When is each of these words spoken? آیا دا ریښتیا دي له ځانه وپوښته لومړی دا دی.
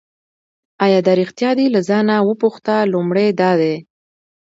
آیا 0.83 0.99
دا 1.05 1.13
ریښتیا 1.19 1.51
دي 1.57 1.65
له 1.75 1.79
ځانه 1.89 2.15
وپوښته 2.27 2.75
لومړی 2.93 3.27
دا 3.41 3.51
دی. 3.61 3.75